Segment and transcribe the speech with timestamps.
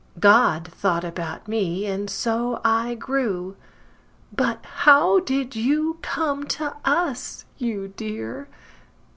[0.19, 3.55] God thought about me, and so I grew.
[4.35, 8.47] But how did you come to us, you dear?